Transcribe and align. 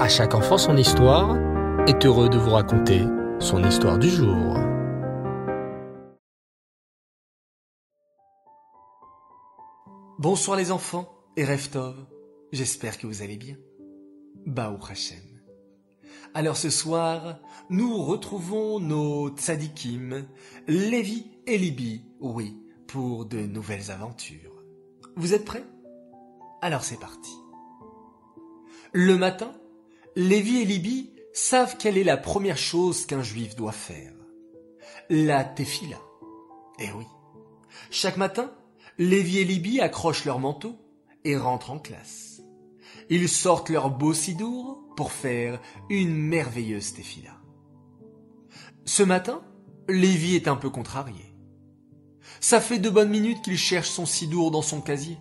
À 0.00 0.08
chaque 0.08 0.34
enfant 0.34 0.56
son 0.56 0.78
histoire 0.78 1.36
est 1.86 2.06
heureux 2.06 2.30
de 2.30 2.38
vous 2.38 2.52
raconter 2.52 3.02
son 3.38 3.62
histoire 3.62 3.98
du 3.98 4.08
jour. 4.08 4.56
Bonsoir 10.18 10.56
les 10.56 10.72
enfants 10.72 11.06
et 11.36 11.44
Reftov, 11.44 11.94
j'espère 12.50 12.96
que 12.96 13.06
vous 13.06 13.20
allez 13.20 13.36
bien. 13.36 13.56
Baou 14.46 14.78
Hashem. 14.90 15.42
Alors 16.32 16.56
ce 16.56 16.70
soir, 16.70 17.38
nous 17.68 18.02
retrouvons 18.02 18.80
nos 18.80 19.28
tzadikim, 19.28 20.24
Lévi 20.66 21.30
et 21.46 21.58
Libi, 21.58 22.06
oui, 22.20 22.56
pour 22.86 23.26
de 23.26 23.40
nouvelles 23.40 23.90
aventures. 23.90 24.64
Vous 25.16 25.34
êtes 25.34 25.44
prêts? 25.44 25.64
Alors 26.62 26.84
c'est 26.84 26.98
parti. 26.98 27.32
Le 28.92 29.18
matin, 29.18 29.52
Lévi 30.16 30.58
et 30.58 30.64
Libye 30.64 31.12
savent 31.32 31.76
quelle 31.76 31.96
est 31.96 32.04
la 32.04 32.16
première 32.16 32.58
chose 32.58 33.06
qu'un 33.06 33.22
juif 33.22 33.54
doit 33.54 33.70
faire. 33.70 34.12
La 35.08 35.44
tefila. 35.44 35.98
Eh 36.80 36.90
oui. 36.92 37.04
Chaque 37.90 38.16
matin, 38.16 38.50
Lévi 38.98 39.38
et 39.38 39.44
Libye 39.44 39.80
accrochent 39.80 40.24
leur 40.24 40.40
manteau 40.40 40.76
et 41.24 41.36
rentrent 41.36 41.70
en 41.70 41.78
classe. 41.78 42.42
Ils 43.08 43.28
sortent 43.28 43.70
leur 43.70 43.90
beau 43.90 44.12
sidour 44.12 44.82
pour 44.96 45.12
faire 45.12 45.60
une 45.88 46.16
merveilleuse 46.16 46.92
tefila. 46.94 47.36
Ce 48.84 49.04
matin, 49.04 49.42
Lévi 49.88 50.34
est 50.34 50.48
un 50.48 50.56
peu 50.56 50.70
contrarié. 50.70 51.36
Ça 52.40 52.60
fait 52.60 52.78
de 52.78 52.90
bonnes 52.90 53.10
minutes 53.10 53.42
qu'il 53.42 53.58
cherche 53.58 53.90
son 53.90 54.06
sidour 54.06 54.50
dans 54.50 54.62
son 54.62 54.80
casier. 54.80 55.18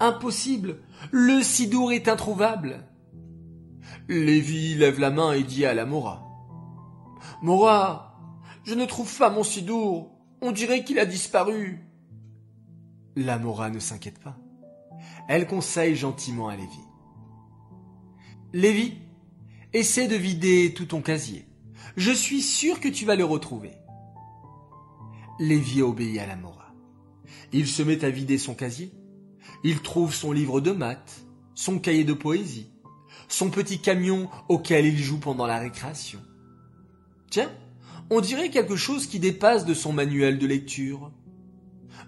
Impossible, 0.00 0.82
le 1.12 1.42
sidour 1.42 1.92
est 1.92 2.08
introuvable. 2.08 2.84
Lévi 4.08 4.74
lève 4.74 4.98
la 4.98 5.10
main 5.10 5.32
et 5.32 5.42
dit 5.42 5.64
à 5.64 5.74
la 5.74 5.86
Mora. 5.86 6.28
Mora, 7.42 8.20
je 8.64 8.74
ne 8.74 8.84
trouve 8.84 9.16
pas 9.16 9.30
mon 9.30 9.44
sidour. 9.44 10.10
On 10.40 10.52
dirait 10.52 10.84
qu'il 10.84 10.98
a 10.98 11.06
disparu. 11.06 11.86
La 13.16 13.38
Mora 13.38 13.70
ne 13.70 13.78
s'inquiète 13.78 14.18
pas. 14.18 14.36
Elle 15.28 15.46
conseille 15.46 15.94
gentiment 15.94 16.48
à 16.48 16.56
Lévi. 16.56 16.80
Lévi, 18.52 18.94
essaie 19.72 20.08
de 20.08 20.16
vider 20.16 20.74
tout 20.74 20.86
ton 20.86 21.00
casier. 21.00 21.46
Je 21.96 22.10
suis 22.10 22.42
sûr 22.42 22.80
que 22.80 22.88
tu 22.88 23.04
vas 23.04 23.16
le 23.16 23.24
retrouver. 23.24 23.72
Lévi 25.38 25.82
obéit 25.82 26.18
à 26.18 26.26
la 26.26 26.36
Mora. 26.36 26.74
Il 27.52 27.66
se 27.66 27.82
met 27.82 28.04
à 28.04 28.10
vider 28.10 28.38
son 28.38 28.54
casier. 28.54 28.92
Il 29.64 29.80
trouve 29.80 30.14
son 30.14 30.32
livre 30.32 30.60
de 30.60 30.72
maths, 30.72 31.24
son 31.54 31.78
cahier 31.78 32.04
de 32.04 32.14
poésie, 32.14 32.71
son 33.32 33.50
petit 33.50 33.80
camion 33.80 34.28
auquel 34.48 34.86
il 34.86 34.98
joue 34.98 35.18
pendant 35.18 35.46
la 35.46 35.58
récréation. 35.58 36.20
Tiens, 37.30 37.50
on 38.10 38.20
dirait 38.20 38.50
quelque 38.50 38.76
chose 38.76 39.06
qui 39.06 39.18
dépasse 39.18 39.64
de 39.64 39.74
son 39.74 39.92
manuel 39.92 40.38
de 40.38 40.46
lecture. 40.46 41.10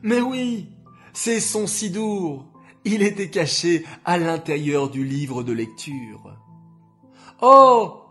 Mais 0.02 0.20
oui, 0.20 0.68
c'est 1.12 1.40
son 1.40 1.66
sidour. 1.66 2.46
Il 2.84 3.02
était 3.02 3.30
caché 3.30 3.84
à 4.04 4.18
l'intérieur 4.18 4.90
du 4.90 5.04
livre 5.04 5.42
de 5.42 5.52
lecture. 5.52 6.36
Oh, 7.40 8.02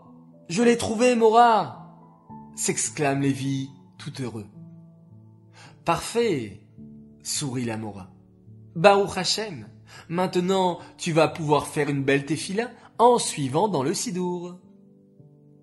je 0.48 0.62
l'ai 0.62 0.76
trouvé, 0.76 1.14
Mora 1.14 1.80
s'exclame 2.56 3.22
Lévi, 3.22 3.70
tout 3.98 4.12
heureux. 4.22 4.46
Parfait, 5.84 6.60
sourit 7.22 7.64
la 7.64 7.76
Mora. 7.76 8.10
Baruch 8.76 9.16
Hashem, 9.16 9.68
maintenant 10.08 10.78
tu 10.96 11.12
vas 11.12 11.28
pouvoir 11.28 11.66
faire 11.66 11.88
une 11.88 12.02
belle 12.02 12.26
tefila 12.26 12.70
en 12.98 13.18
suivant 13.18 13.68
dans 13.68 13.82
le 13.82 13.94
sidour. 13.94 14.58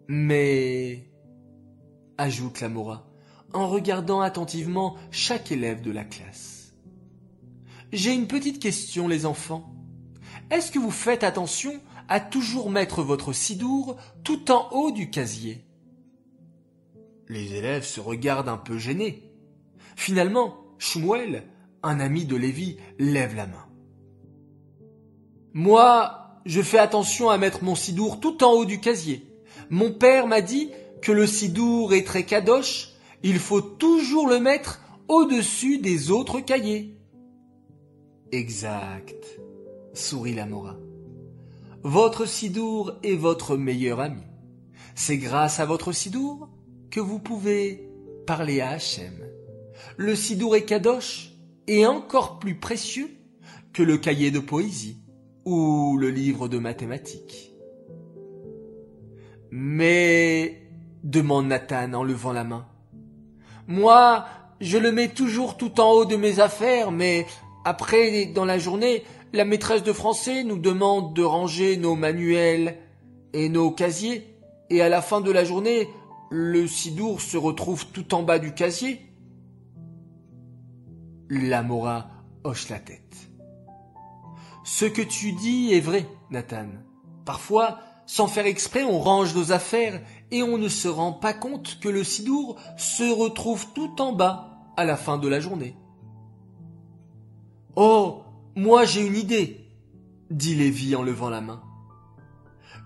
Mais, 0.08 1.10
ajoute 2.18 2.60
la 2.62 2.70
Mora, 2.70 3.08
en 3.54 3.68
regardant 3.68 4.22
attentivement 4.22 4.96
chaque 5.10 5.52
élève 5.52 5.82
de 5.82 5.92
la 5.92 6.04
classe. 6.04 6.74
J'ai 7.92 8.14
une 8.14 8.28
petite 8.28 8.62
question, 8.62 9.08
les 9.08 9.26
enfants. 9.26 9.74
Est-ce 10.50 10.72
que 10.72 10.80
vous 10.80 10.92
faites 10.92 11.24
attention 11.24 11.74
à 12.08 12.20
toujours 12.20 12.70
mettre 12.70 13.04
votre 13.04 13.34
sidour 13.34 13.98
tout 14.24 14.52
en 14.52 14.70
haut 14.72 14.92
du 14.92 15.10
casier? 15.10 15.66
Les 17.28 17.54
élèves 17.54 17.86
se 17.86 18.02
regardent 18.02 18.50
un 18.50 18.58
peu 18.58 18.78
gênés. 18.78 19.32
Finalement, 19.96 20.58
Shmuel, 20.78 21.44
un 21.84 22.00
ami 22.00 22.26
de 22.26 22.36
Lévi, 22.36 22.78
lève 23.00 23.36
la 23.36 23.48
main. 23.48 23.66
Moi, 25.54 26.21
je 26.46 26.62
fais 26.62 26.80
attention 26.80 27.30
à 27.30 27.38
mettre 27.38 27.64
mon 27.64 27.76
sidour 27.76 28.20
tout 28.20 28.44
en 28.44 28.52
haut 28.54 28.66
du 28.66 28.80
casier. 28.80 29.28
Mon 29.70 29.92
père 29.92 30.28
m'a 30.28 30.42
dit 30.42 30.70
que 31.02 31.12
le 31.12 31.28
sidour 31.28 31.94
est 31.94 32.06
très 32.06 32.24
kadosh, 32.24 32.94
il 33.24 33.40
faut 33.40 33.62
toujours 33.62 34.28
le 34.28 34.40
mettre 34.40 34.82
au-dessus 35.08 35.78
des 35.78 36.12
autres 36.12 36.40
cahiers. 36.40 36.96
Exact, 38.32 39.40
sourit 39.94 40.34
la 40.34 40.46
Mora. 40.46 40.78
Votre 41.84 42.26
sidour 42.26 42.94
est 43.04 43.16
votre 43.16 43.58
meilleur 43.58 44.00
ami. 44.00 44.22
C'est 44.96 45.18
grâce 45.18 45.60
à 45.60 45.66
votre 45.66 45.92
sidour 45.92 46.50
que 46.92 47.00
vous 47.00 47.20
pouvez 47.20 47.90
parler 48.28 48.62
à 48.62 48.70
Hachem. 48.72 49.26
Le 49.98 50.16
sidour 50.16 50.56
est 50.56 50.66
kadosh 50.66 51.34
et 51.68 51.86
encore 51.86 52.40
plus 52.40 52.56
précieux 52.56 53.10
que 53.74 53.84
le 53.84 53.98
cahier 53.98 54.32
de 54.32 54.40
poésie 54.40 55.01
ou 55.46 55.98
le 55.98 56.10
livre 56.10 56.48
de 56.48 56.58
mathématiques. 56.58 57.52
Mais, 59.52 60.62
demande 61.04 61.48
Nathan 61.48 61.94
en 61.94 62.04
levant 62.04 62.32
la 62.32 62.44
main, 62.44 62.68
moi, 63.68 64.26
je 64.60 64.78
le 64.78 64.92
mets 64.92 65.10
toujours 65.10 65.58
tout 65.58 65.80
en 65.80 65.92
haut 65.92 66.06
de 66.06 66.16
mes 66.16 66.40
affaires, 66.40 66.92
mais 66.92 67.26
après, 67.66 68.28
dans 68.28 68.46
la 68.46 68.60
journée, 68.60 69.04
la 69.34 69.46
maîtresse 69.46 69.84
de 69.84 69.94
français 69.94 70.44
nous 70.44 70.58
demande 70.58 71.14
de 71.16 71.24
ranger 71.24 71.78
nos 71.78 71.96
manuels 71.96 72.78
et 73.34 73.50
nos 73.50 73.72
casiers, 73.72 74.36
et 74.70 74.82
à 74.82 74.90
la 74.90 75.02
fin 75.02 75.22
de 75.22 75.32
la 75.32 75.46
journée, 75.46 75.88
le 76.30 76.68
sidour 76.68 77.22
se 77.22 77.38
retrouve 77.38 77.88
tout 77.88 78.14
en 78.14 78.24
bas 78.24 78.40
du 78.40 78.54
casier. 78.54 79.02
Lamora 81.30 82.08
hoche 82.44 82.70
la 82.70 82.80
tête. 82.80 83.31
Ce 84.64 84.86
que 84.86 85.02
tu 85.02 85.34
dis 85.34 85.74
est 85.74 85.80
vrai, 85.80 86.08
Nathan. 86.30 86.68
Parfois, 87.26 87.80
sans 88.06 88.28
faire 88.28 88.46
exprès, 88.46 88.84
on 88.84 89.00
range 89.00 89.36
nos 89.36 89.52
affaires 89.52 90.02
et 90.32 90.44
on 90.44 90.58
ne 90.58 90.68
se 90.68 90.88
rend 90.88 91.14
pas 91.14 91.34
compte 91.34 91.80
que 91.80 91.90
le 91.90 92.04
sidour 92.04 92.58
se 92.78 93.04
retrouve 93.04 93.68
tout 93.74 94.02
en 94.02 94.12
bas 94.12 94.52
à 94.78 94.86
la 94.86 94.98
fin 94.98 95.18
de 95.18 95.28
la 95.28 95.40
journée. 95.40 95.76
Oh, 97.76 98.24
moi 98.56 98.86
j'ai 98.86 99.06
une 99.06 99.16
idée, 99.16 99.66
dit 100.30 100.56
Lévi 100.56 100.96
en 100.96 101.04
levant 101.04 101.30
la 101.30 101.42
main. 101.42 101.62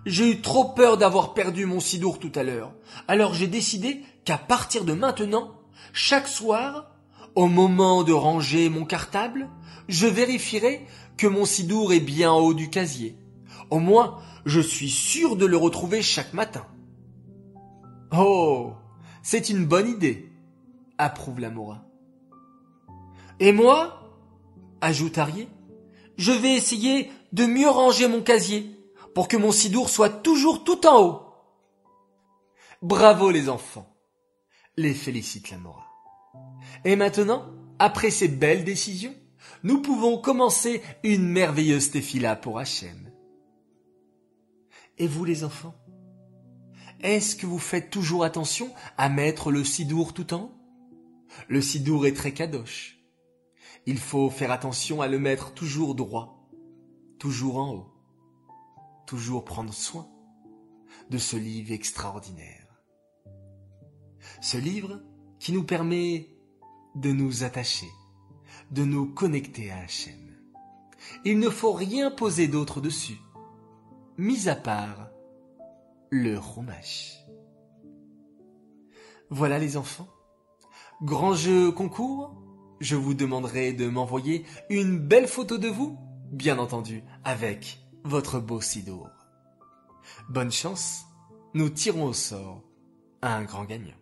J'ai 0.04 0.30
eu 0.30 0.40
trop 0.40 0.66
peur 0.66 0.96
d'avoir 0.96 1.34
perdu 1.34 1.66
mon 1.66 1.80
sidour 1.80 2.20
tout 2.20 2.32
à 2.36 2.44
l'heure, 2.44 2.72
alors 3.08 3.34
j'ai 3.34 3.48
décidé 3.48 4.02
qu'à 4.24 4.38
partir 4.38 4.84
de 4.84 4.92
maintenant, 4.92 5.54
chaque 5.92 6.28
soir, 6.28 6.92
au 7.34 7.48
moment 7.48 8.04
de 8.04 8.12
ranger 8.12 8.68
mon 8.68 8.84
cartable, 8.84 9.48
je 9.88 10.06
vérifierai 10.06 10.86
que 11.16 11.26
mon 11.26 11.44
sidour 11.44 11.92
est 11.92 12.00
bien 12.00 12.30
en 12.30 12.40
haut 12.40 12.54
du 12.54 12.70
casier. 12.70 13.16
Au 13.70 13.78
moins, 13.78 14.18
je 14.44 14.60
suis 14.60 14.90
sûr 14.90 15.36
de 15.36 15.46
le 15.46 15.56
retrouver 15.56 16.02
chaque 16.02 16.32
matin. 16.32 16.66
Oh, 18.16 18.74
c'est 19.22 19.50
une 19.50 19.66
bonne 19.66 19.88
idée, 19.88 20.30
approuve 20.98 21.40
la 21.40 21.50
Mora. 21.50 21.84
Et 23.40 23.52
moi, 23.52 24.00
ajoute 24.80 25.18
Arié, 25.18 25.48
je 26.16 26.32
vais 26.32 26.54
essayer 26.54 27.10
de 27.32 27.44
mieux 27.44 27.68
ranger 27.68 28.08
mon 28.08 28.22
casier 28.22 28.70
pour 29.14 29.28
que 29.28 29.36
mon 29.36 29.52
sidour 29.52 29.90
soit 29.90 30.10
toujours 30.10 30.64
tout 30.64 30.86
en 30.86 31.02
haut. 31.02 31.22
Bravo 32.82 33.30
les 33.30 33.48
enfants, 33.48 33.92
les 34.76 34.94
félicite 34.94 35.50
la 35.50 35.58
Mora. 35.58 35.86
Et 36.84 36.94
maintenant, 36.94 37.46
après 37.78 38.10
ces 38.10 38.28
belles 38.28 38.64
décisions, 38.64 39.14
nous 39.62 39.82
pouvons 39.82 40.18
commencer 40.18 40.82
une 41.02 41.26
merveilleuse 41.26 41.90
tefila 41.90 42.36
pour 42.36 42.58
Hachem. 42.58 43.10
Et 44.98 45.06
vous 45.06 45.24
les 45.24 45.44
enfants 45.44 45.74
Est-ce 47.00 47.36
que 47.36 47.46
vous 47.46 47.58
faites 47.58 47.90
toujours 47.90 48.24
attention 48.24 48.72
à 48.96 49.08
mettre 49.08 49.50
le 49.50 49.64
sidour 49.64 50.14
tout 50.14 50.32
en 50.34 50.42
haut? 50.44 50.52
Le 51.48 51.60
sidour 51.60 52.06
est 52.06 52.14
très 52.14 52.32
kadosh. 52.32 52.98
Il 53.84 53.98
faut 53.98 54.30
faire 54.30 54.50
attention 54.50 55.02
à 55.02 55.08
le 55.08 55.18
mettre 55.18 55.52
toujours 55.52 55.94
droit, 55.94 56.48
toujours 57.18 57.58
en 57.58 57.72
haut, 57.72 57.92
toujours 59.06 59.44
prendre 59.44 59.72
soin 59.72 60.08
de 61.10 61.18
ce 61.18 61.36
livre 61.36 61.72
extraordinaire. 61.72 62.66
Ce 64.40 64.56
livre 64.56 65.02
qui 65.38 65.52
nous 65.52 65.64
permet 65.64 66.30
de 66.96 67.12
nous 67.12 67.44
attacher 67.44 67.86
de 68.70 68.84
nous 68.84 69.06
connecter 69.06 69.70
à 69.70 69.78
Hachem. 69.78 70.36
Il 71.24 71.38
ne 71.38 71.50
faut 71.50 71.72
rien 71.72 72.10
poser 72.10 72.48
d'autre 72.48 72.80
dessus, 72.80 73.18
mis 74.18 74.48
à 74.48 74.56
part 74.56 75.10
le 76.10 76.40
Chumash. 76.40 77.24
Voilà 79.30 79.58
les 79.58 79.76
enfants. 79.76 80.08
Grand 81.02 81.34
jeu 81.34 81.70
concours. 81.72 82.42
Je 82.78 82.94
vous 82.94 83.14
demanderai 83.14 83.72
de 83.72 83.88
m'envoyer 83.88 84.44
une 84.68 84.98
belle 84.98 85.26
photo 85.26 85.56
de 85.56 85.68
vous, 85.68 85.96
bien 86.30 86.58
entendu, 86.58 87.02
avec 87.24 87.78
votre 88.04 88.38
beau 88.38 88.60
sidour. 88.60 89.08
Bonne 90.28 90.52
chance. 90.52 91.04
Nous 91.54 91.70
tirons 91.70 92.04
au 92.04 92.12
sort 92.12 92.62
un 93.22 93.42
grand 93.44 93.64
gagnant. 93.64 93.96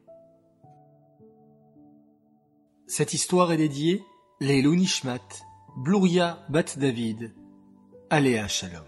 Cette 2.86 3.14
histoire 3.14 3.52
est 3.52 3.56
dédiée 3.56 4.02
les 4.40 4.62
Nishmat, 4.62 5.44
Bluria 5.76 6.44
Bat 6.48 6.76
David, 6.76 7.32
Aléa 8.10 8.48
Shalom. 8.48 8.84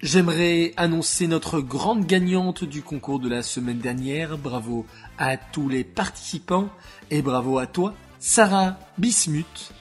J'aimerais 0.00 0.72
annoncer 0.76 1.26
notre 1.26 1.60
grande 1.60 2.06
gagnante 2.06 2.64
du 2.64 2.82
concours 2.82 3.18
de 3.18 3.28
la 3.28 3.42
semaine 3.42 3.78
dernière. 3.78 4.38
Bravo 4.38 4.86
à 5.18 5.36
tous 5.36 5.68
les 5.68 5.82
participants 5.82 6.68
et 7.10 7.22
bravo 7.22 7.58
à 7.58 7.66
toi, 7.66 7.94
Sarah 8.18 8.78
Bismuth. 8.98 9.72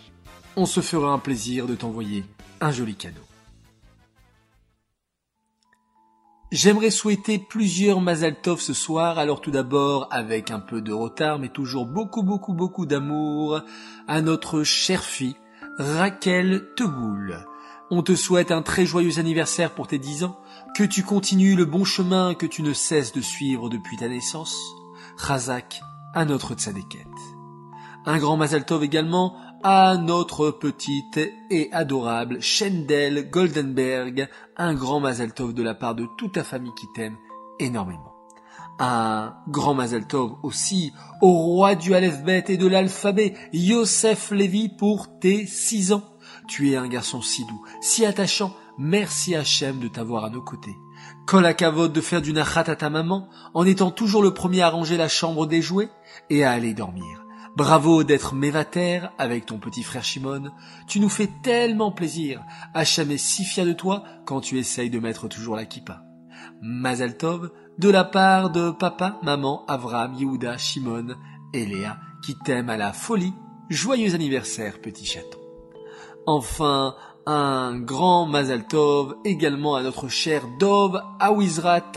On 0.56 0.66
se 0.66 0.82
fera 0.82 1.12
un 1.12 1.20
plaisir 1.20 1.68
de 1.68 1.76
t'envoyer 1.76 2.24
un 2.62 2.72
joli 2.72 2.96
cadeau. 2.96 3.22
J'aimerais 6.54 6.92
souhaiter 6.92 7.40
plusieurs 7.40 8.00
Mazal 8.00 8.36
ce 8.60 8.76
soir, 8.76 9.18
alors 9.18 9.42
tout 9.42 9.50
d'abord, 9.50 10.08
avec 10.12 10.52
un 10.52 10.60
peu 10.60 10.82
de 10.82 10.94
retard, 10.94 11.40
mais 11.40 11.50
toujours 11.50 11.88
beaucoup, 11.88 12.22
beaucoup, 12.22 12.54
beaucoup 12.54 12.86
d'amour, 12.86 13.62
à 14.08 14.22
notre 14.22 14.62
chère 14.62 15.04
fille, 15.04 15.36
Raquel 15.80 16.70
Tegoul. 16.76 17.44
On 17.90 18.04
te 18.04 18.14
souhaite 18.14 18.52
un 18.52 18.62
très 18.62 18.86
joyeux 18.86 19.18
anniversaire 19.18 19.72
pour 19.72 19.88
tes 19.88 19.98
dix 19.98 20.24
ans, 20.24 20.40
que 20.78 20.84
tu 20.84 21.02
continues 21.02 21.56
le 21.56 21.66
bon 21.66 21.86
chemin 21.86 22.36
que 22.36 22.46
tu 22.46 22.62
ne 22.62 22.74
cesses 22.74 23.14
de 23.14 23.22
suivre 23.22 23.68
depuis 23.68 23.98
ta 23.98 24.08
naissance. 24.08 24.56
Razak 25.18 25.82
à 26.14 26.24
notre 26.24 26.54
tzadéket. 26.54 27.08
Un 28.06 28.20
grand 28.20 28.38
Mazal 28.38 28.64
également 28.84 29.38
à 29.64 29.96
notre 29.96 30.52
petite 30.52 31.20
et 31.50 31.70
adorable 31.72 32.42
Shendel 32.42 33.30
Goldenberg, 33.30 34.28
un 34.58 34.74
grand 34.74 35.00
Mazal 35.00 35.32
de 35.34 35.64
la 35.64 35.74
part 35.74 35.96
de 35.96 36.06
toute 36.18 36.34
ta 36.34 36.44
famille 36.44 36.74
qui 36.78 36.88
t'aime 36.94 37.16
énormément. 37.60 38.14
Un 38.80 39.36
grand 39.48 39.74
Mazal 39.74 40.06
aussi 40.44 40.92
au 41.22 41.32
roi 41.32 41.76
du 41.76 41.96
Aleph-Bet 41.96 42.46
et 42.50 42.58
de 42.58 42.68
l'alphabet, 42.68 43.36
Yosef 43.54 44.32
Lévi 44.32 44.68
pour 44.68 45.20
tes 45.20 45.46
six 45.46 45.94
ans. 45.94 46.04
Tu 46.50 46.72
es 46.72 46.76
un 46.76 46.90
garçon 46.90 47.22
si 47.22 47.46
doux, 47.46 47.64
si 47.82 48.06
attachant. 48.06 48.54
Merci 48.78 49.36
Hachem 49.36 49.80
de 49.80 49.88
t'avoir 49.88 50.26
à 50.26 50.30
nos 50.30 50.42
côtés. 50.42 50.76
Kol 51.26 51.44
de 51.44 52.02
faire 52.02 52.22
du 52.22 52.34
nachat 52.34 52.66
à 52.68 52.76
ta 52.76 52.90
maman 52.90 53.30
en 53.54 53.66
étant 53.66 53.92
toujours 53.92 54.24
le 54.24 54.34
premier 54.34 54.62
à 54.62 54.70
ranger 54.70 54.98
la 54.98 55.08
chambre 55.08 55.46
des 55.46 55.62
jouets 55.62 55.90
et 56.30 56.44
à 56.44 56.52
aller 56.52 56.74
dormir. 56.74 57.23
Bravo 57.56 58.04
d'être 58.04 58.34
mévater 58.34 59.02
avec 59.20 59.46
ton 59.46 59.60
petit 59.60 59.84
frère 59.84 60.04
Shimon. 60.04 60.52
Tu 60.88 61.00
nous 61.00 61.10
fais 61.10 61.30
tellement 61.44 61.92
plaisir. 61.92 62.42
Hachem 62.74 63.12
est 63.12 63.18
si 63.18 63.46
fier 63.46 63.64
de 63.64 63.74
toi 63.74 64.04
quand 64.26 64.42
tu 64.42 64.58
essayes 64.58 64.90
de 64.90 65.00
mettre 65.00 65.28
toujours 65.28 65.56
la 65.56 65.66
kippa. 65.66 66.02
Mazal 66.64 67.16
Tov, 67.16 67.52
de 67.78 67.90
la 67.90 68.06
part 68.06 68.50
de 68.50 68.72
papa, 68.72 69.20
maman, 69.22 69.66
Avram, 69.68 70.16
Yehuda, 70.16 70.58
Shimon 70.58 71.16
et 71.54 71.68
Léa, 71.68 71.98
qui 72.26 72.36
t'aiment 72.36 72.72
à 72.72 72.78
la 72.78 72.92
folie. 72.92 73.34
Joyeux 73.70 74.16
anniversaire, 74.16 74.82
petit 74.82 75.06
chaton. 75.06 75.38
Enfin, 76.26 76.96
un 77.28 77.80
grand 77.80 78.26
Mazal 78.26 78.66
Tov 78.66 79.16
également 79.26 79.76
à 79.76 79.84
notre 79.84 80.08
cher 80.08 80.42
Dov 80.60 81.00
Awizrat. 81.20 81.92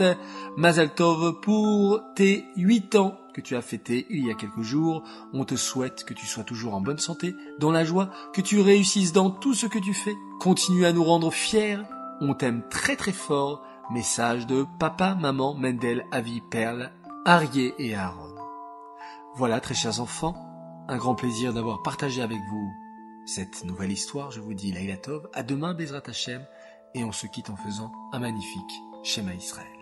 Mazal 0.55 0.93
Tov 0.93 1.39
pour 1.41 1.99
tes 2.15 2.45
8 2.57 2.95
ans 2.95 3.15
tu 3.41 3.55
as 3.55 3.61
fêté 3.61 4.05
il 4.09 4.25
y 4.25 4.31
a 4.31 4.35
quelques 4.35 4.61
jours. 4.61 5.03
On 5.33 5.45
te 5.45 5.55
souhaite 5.55 6.03
que 6.05 6.13
tu 6.13 6.25
sois 6.25 6.43
toujours 6.43 6.73
en 6.73 6.81
bonne 6.81 6.97
santé, 6.97 7.35
dans 7.59 7.71
la 7.71 7.85
joie, 7.85 8.09
que 8.33 8.41
tu 8.41 8.59
réussisses 8.59 9.13
dans 9.13 9.29
tout 9.29 9.53
ce 9.53 9.65
que 9.65 9.79
tu 9.79 9.93
fais. 9.93 10.15
Continue 10.39 10.85
à 10.85 10.93
nous 10.93 11.03
rendre 11.03 11.31
fiers. 11.31 11.79
On 12.21 12.33
t'aime 12.33 12.63
très 12.69 12.95
très 12.95 13.13
fort. 13.13 13.63
Message 13.91 14.47
de 14.47 14.65
papa, 14.79 15.15
maman, 15.15 15.53
Mendel, 15.53 16.05
Avi, 16.11 16.41
Perle, 16.41 16.91
Arié 17.25 17.73
et 17.79 17.95
Aaron. 17.95 18.35
Voilà, 19.35 19.59
très 19.61 19.75
chers 19.75 20.01
enfants, 20.01 20.35
un 20.89 20.97
grand 20.97 21.15
plaisir 21.15 21.53
d'avoir 21.53 21.81
partagé 21.83 22.21
avec 22.21 22.39
vous 22.49 22.71
cette 23.27 23.65
nouvelle 23.65 23.91
histoire, 23.91 24.31
je 24.31 24.39
vous 24.39 24.53
dis 24.53 24.71
Laïla 24.71 24.95
Tov, 24.95 25.29
à 25.33 25.43
demain 25.43 25.73
Bezrat 25.73 26.01
Hashem, 26.07 26.45
et 26.95 27.03
on 27.03 27.11
se 27.11 27.27
quitte 27.27 27.49
en 27.49 27.57
faisant 27.57 27.91
un 28.13 28.19
magnifique 28.19 28.81
schéma 29.03 29.33
Israël. 29.33 29.76